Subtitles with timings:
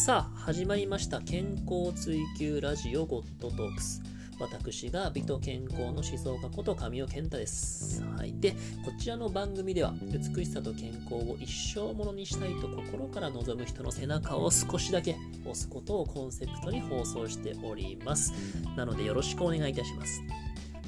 [0.00, 1.20] さあ、始まりました。
[1.20, 4.00] 健康追求ラジオゴッドトークス。
[4.40, 8.02] 私が美と健康の思想家こと神尾健太です。
[8.16, 8.32] はい。
[8.40, 8.52] で、
[8.82, 18.32] こちらの番組では、美しさと健康を一生ものにしたいと心から望む人の背中を少しだけ押すことをコンセプトに放送しております。
[18.78, 20.22] なので、よろしくお願いいたします。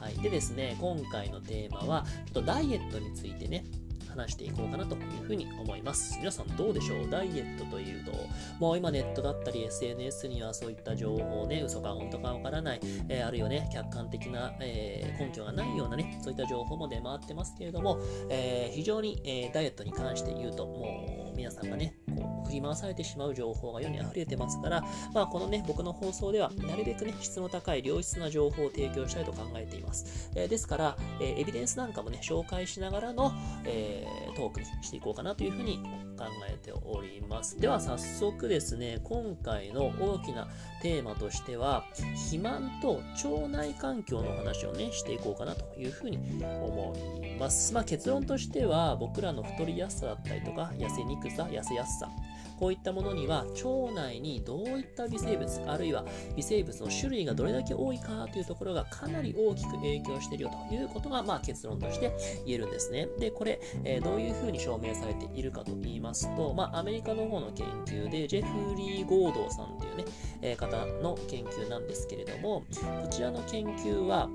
[0.00, 0.14] はい。
[0.14, 3.66] でですね、今回のテーマは、ちょっとダイエットについてね、
[4.14, 6.18] 話していこうかなというふうに思います。
[6.18, 7.10] 皆さんどうでしょう？
[7.10, 8.12] ダイエットというと、
[8.58, 17.98] もう今ネットだったり SNS にはそういった情報ね、嘘か本当かわからない、えー、あるいはね、客観的な、えー、根拠がないようなね、そういった情報も出回ってますけれども、
[18.30, 30.30] えー、非常に、えダイエットに関して言うと、もう皆さんがね、こう振り回されてしまう情報が世に溢れてますから、まあ、このね、僕の放送では、なるべくね、質の高い良質な情報を提供したいと考えています。
[30.36, 33.32] えですから、えエビデンスなんかもね、紹介しながらの、
[33.64, 35.78] えー、トークにしていこうかなというふうに
[36.16, 37.60] 考えております。
[37.60, 40.48] では早速ですね、今回の大きな
[40.82, 47.72] テーマとしては、肥満と腸内環境の話をね、していこうかなというふうに思います。
[47.72, 52.10] まあ、結論としては、僕らの太りやすさだったりとか、痩せにくさ、痩せやすさ、
[52.58, 56.04] こういったものには腸内にどういった微生物あるいは
[56.36, 62.12] 微生物の種類がどれだけ多いかというところがかなり大きく影響しているよということが、まあ、結論として
[62.46, 63.08] 言えるんですね。
[63.18, 70.04] で、これ、えー、どういうふうに証明されているかと言いますと、まあ、アメリカの方の研究でジェフリー・ゴードーさんというね、
[70.42, 72.64] えー、方の研究なんですけれども、
[73.02, 74.28] こちらの研究は、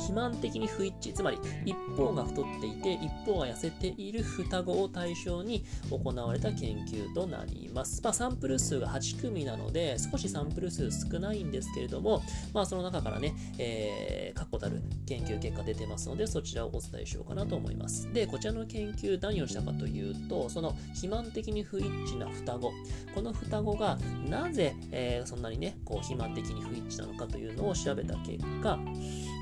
[0.00, 8.00] 肥満的に不一致、つまり一方が太っていて一方が痩せている双子を対象に行われた研究となります。
[8.02, 18.12] まあ、サンプル数が8組なので少しサンプル数少ないんですけれども、まあ、その中からね、えー、確固たる研究結果出てますのでそちらをお伝えしようかなと思います。
[18.12, 22.72] で、こちらの研究何をしたかというと、その肥満的に不一致な双子、
[23.14, 28.78] この双子がなぜ、えー、そんなにね、こう肥満的に不一致なのかというのを調べた結果、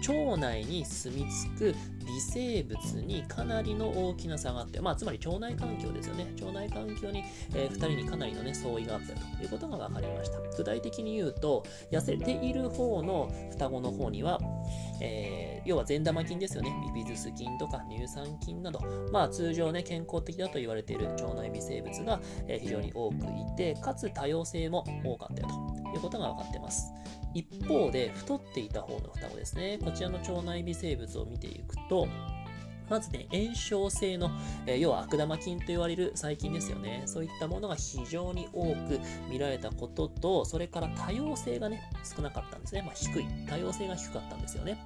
[0.07, 1.75] 腸内に住み着く
[2.07, 6.27] 微生物にかなりの大きな差があって、まあ、つまり腸内環境ですよね。
[6.41, 10.39] 腸内環境に、えー、2人にかなりの、ね、相違があったということが分かりました。
[10.57, 14.41] 具体的に言うと、痩せている方の双子の方には、
[15.01, 16.73] えー、要は善玉菌ですよね。
[16.95, 18.81] ビビズス菌とか乳酸菌など、
[19.13, 26.93] まあ、通常ね、健康的だと言われている腸内微生物が、えー、非常に多くいて、かつ多様性も多かったよということが分かってます。
[27.35, 32.09] 一方で太っていた方の双子ですねこちらの腸内微生物を見ていくと
[32.89, 34.31] まずね、炎症性の、
[34.67, 37.03] えー、要は悪玉菌と言われる細菌ですよね。
[37.07, 39.01] そういったものが非常に多く
[39.31, 42.83] 見られたことと、それから多様性がね、少なかったんですね。
[42.83, 43.27] まあ、低い。
[43.49, 44.79] 多様性が低かったんですよね。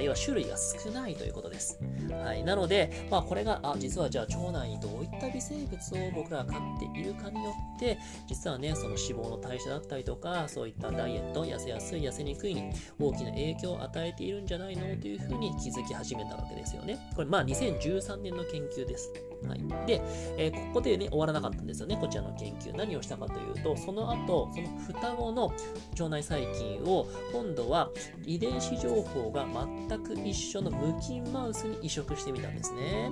[0.00, 1.80] 要は種類が少ないということです。
[2.10, 2.44] はい。
[2.44, 7.98] なので、まあ、これが、あ、実はじゃあ腸内にどういった微生物を僕らが飼っているかによって、
[8.28, 14.84] 実はね、その脂肪の代謝だったりとか、そういったダイエット、痩せやすい、痩せにくいに大きな影響を与えているんじゃないの？
[14.96, 16.98] というふうに気づき始めたわけですよね。
[17.16, 19.12] これ、まあ、2013年の研究です。
[19.46, 20.00] はい、で、
[20.38, 22.74] えー、ここでね、終わらなかったんですよね、こちらの研究。
[22.74, 25.52] 何をしたかというと、その後、その双子の
[25.92, 27.90] 腸内細菌を、今度は
[28.24, 29.46] 遺伝子情報が
[29.88, 33.10] 全く一緒の無菌マウスに移植してみたんですね。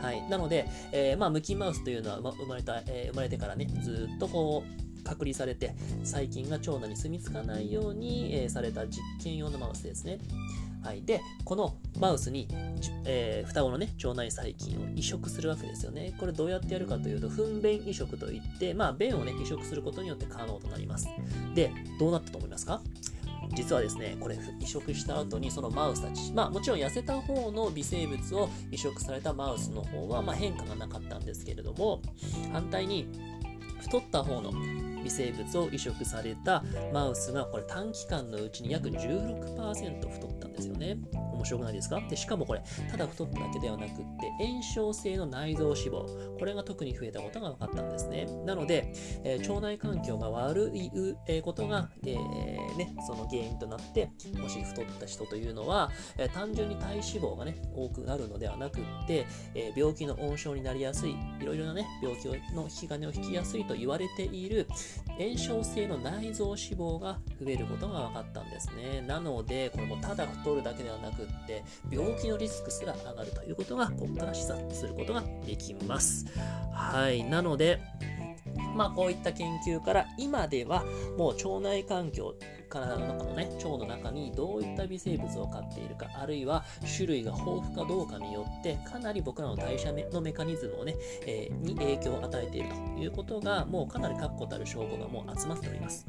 [0.00, 0.22] はい。
[0.28, 10.18] なので、えー、まあ、無菌マウスというのは、生まれた、えー、生まれてからね、ずっとこう、隔離されて細菌が腸内に住み着かないように、えー、された実験用のマウスですね。
[10.82, 12.48] はい、で、このマウスに、
[13.04, 16.14] えー、双子のね、腸内細菌を移植するわけですよね。
[16.18, 21.08] これどうやってやるかというと、糞便移植といって、まあ、便をね、移植することによって可能となります。
[21.54, 22.80] で、どうなったと思いますか？
[23.54, 32.00] 実はですね、これ移植した後にそのマウスたち、まあもちろん痩せた方の微生物を移植されたマウスの方はま変化がなかったんですけれども、
[32.52, 33.06] 反対に
[33.80, 34.52] 太った方の
[35.02, 40.98] 微生物を移植されたマウスがこれ短期間のうちに約16%太ったんですよね。
[41.32, 42.00] 面白くないですか？
[42.08, 44.02] でしかもこれ、ただ太っただけではなくって、
[44.38, 48.26] 炎症性の内臓脂肪、これが特に増えたことが分かったんですね。
[48.46, 48.92] なので、
[49.24, 50.90] えー、腸内環境が悪い、
[51.26, 61.10] えー、ことが、えー、ね、その原因となって、もし太った人というのは、え単純に体脂肪がね、多くなるのではなくって、え病気の温床になりやすい、
[61.40, 64.68] いろいろなね、病気の引き金を引きやすいと言われている、
[65.18, 69.02] 炎症性の内臓脂肪が増えることが分かったんですね。
[69.06, 76.26] なので、これもただ太るだけではなくって、病気のリスクすら上がるということが、ここから示唆することができます。
[76.72, 77.24] はい。
[77.24, 77.80] なので、
[78.74, 80.84] まあこういった研究から今では
[81.16, 82.34] もう腸内環境
[82.72, 86.64] 体の中のね、腸の中にどういった微生物を飼っているか、あるいは
[86.96, 90.96] 種類が豊富かどうかによって、かなり僕らの代謝のメカニズムをね、
[91.26, 96.06] えー、に影響を与えているということが、もうかなり確固たる証拠がもう集まっております。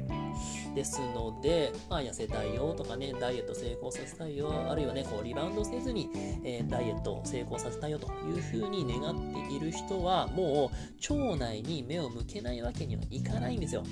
[0.74, 6.08] ですので、まあ、痩せたいよとかね、ダイエット成功させたいよ、あるいはね、こうリバウンドせずに、
[6.44, 13.82] えー、ダイエットを成功させたいよというふうに願っている人は、もう腸内に目を向けないわけにはいかないんですよ。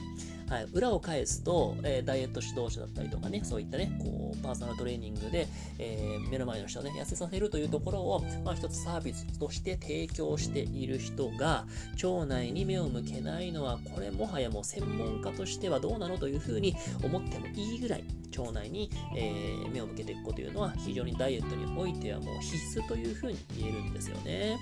[0.52, 5.46] はい、裏を返すと、えー、ダイエット指導者だったりとかね、そういったね、こう、パーソナルトレーニングで、
[5.78, 11.66] えー、目の前の人をね、痩せさせるというところを、まあ、一つサービスとして提供している人が、
[12.02, 18.04] 腸内に目を向けないのは、これもはやもう専門家としてはどうなのというふうに思ってもいいぐらい、
[18.36, 24.58] 腸内に、えー、目を向けていくことというのは、非常にダイエットにおいてはもう必須というふうに言えるんですよね。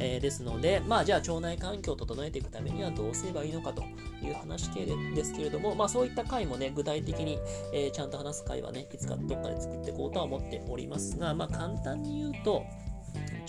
[0.00, 3.82] えー、ですので、まあ、じゃあ腸内環境を整えていくためにはどうすればいいのかと
[4.22, 7.38] いう話系ですけれども、まあ、そういった回もね、具体的に、
[7.72, 12.64] えー、ちゃんと話す回はね、いつかどっかで作っていこうとは思っておりますが、まあ、簡単に言うと、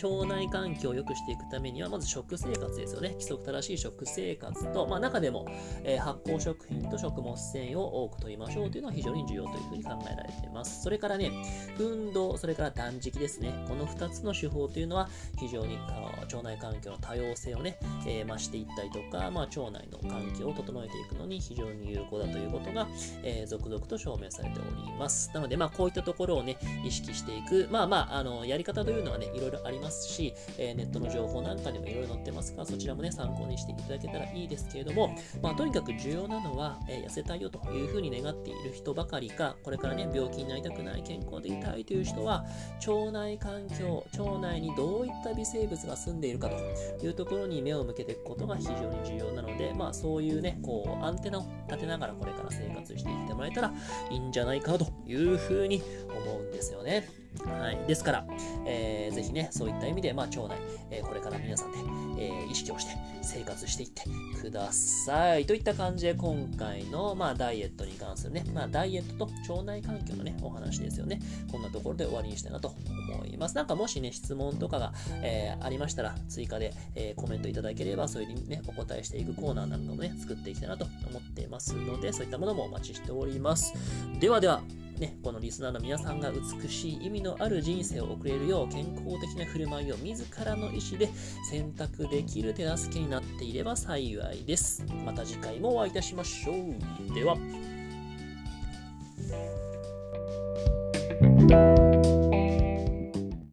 [0.03, 3.09] 腸内環境を良くしていくためには、まず食生活ですよね。
[3.11, 5.45] 規則正しい食生活と、まあ、中でも、
[5.83, 10.81] えー、発酵食品と食物繊維を多く取りましょうというのは非常に重要というふうに考えられています。
[10.83, 11.31] それからね、
[11.79, 13.53] 運動、それから断食ですね。
[13.67, 15.09] この2つの手法というのは
[15.39, 15.77] 非常に
[16.21, 22.87] 腸内環境の多様性をね、えー、増していったりとか、まあ、腸内の環境を整えていくのに非常に有効だということが、
[23.23, 25.31] えー、続々と証明されております。
[25.33, 42.45] なので、まあ、こういったところをね、意識していく、まあまあ、あの、やり方というのはね、いろいろありますますし、え、ネットの情報なんかにもいろいろ載ってますから、そちらもね、参考にしていただけたらいいですけれども、まあ、とにかく重要なのは、え、痩せたいよというふうに願っている人ばかりか、これからね、病気になりたくない、健康でいたいという人は、
[42.87, 53.73] 腸内環境、腸内にどういった微生物が住んでいるかというところに目を向けていくことが非常に重要なので、まあ、そういうね、こう、アンテナを立てながらこれから生活していってもらえたら
[54.09, 57.20] いいんじゃないかなというふうに思うんですよね。
[57.45, 57.87] はい。
[57.87, 58.25] ですから、
[58.65, 60.57] えー、ぜひね、そういった意味で、まあ、腸内、
[60.89, 61.77] えー、これから皆さんで、
[62.17, 64.03] えー、意識をして生活していって
[64.41, 65.45] ください。
[65.45, 71.19] といった感じで、今回の、まあ、ダイエットに関するね、まあ、ダイエットと腸内環境のね、お話ですよね。
[71.51, 72.75] こんなところで終わりにしたいなと
[73.13, 73.55] 思います。
[73.55, 74.93] なんかもしね、質問とかが、
[75.23, 83.73] えー、ありましたら、追加で、えー、コメントいただければ、それにね、お答えしていくコーナーなんかもね、作っていきたいなと思っていますので、そういったものもお待ちしております。
[84.19, 84.61] ではでは、
[84.99, 91.09] ね、このリスナーの皆さんが美しい意味のある人生を送れるよう健康的な振る舞いを自らの意思で
[91.49, 94.85] 選択できる手助けになっていれば幸いです。
[95.05, 97.13] また次回もお会いいたしましょう。
[97.13, 97.35] では。